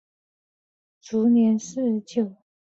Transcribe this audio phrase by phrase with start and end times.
[0.99, 2.35] 卒年四十九。